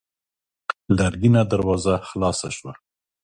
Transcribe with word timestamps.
لرګينه 0.97 1.41
دروازه 1.51 1.95
خلاصه 2.09 2.47
شوه. 2.57 2.71